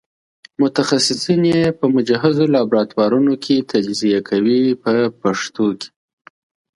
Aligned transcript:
متخصصین 0.61 1.41
یې 1.53 1.63
په 1.79 1.85
مجهزو 1.95 2.45
لابراتوارونو 2.55 3.33
کې 3.43 3.67
تجزیه 3.71 4.19
کوي 4.29 4.61
په 4.83 4.93
پښتو 5.21 5.67
کې. 5.79 5.89